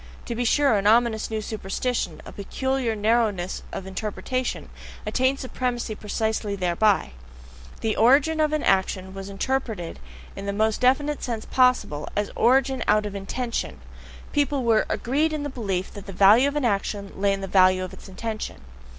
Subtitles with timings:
[0.25, 4.69] To be sure, an ominous new superstition, a peculiar narrowness of interpretation,
[5.05, 7.11] attained supremacy precisely thereby:
[7.81, 9.99] the origin of an action was interpreted
[10.35, 13.79] in the most definite sense possible, as origin out of an INTENTION;
[14.31, 17.45] people were agreed in the belief that the value of an action lay in the
[17.45, 18.61] value of its intention.